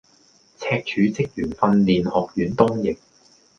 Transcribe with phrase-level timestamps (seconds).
[0.57, 2.97] 赤柱職員訓練學院東翼